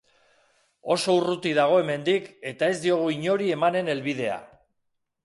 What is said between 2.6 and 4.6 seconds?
ez diogu inori emanen helbidea.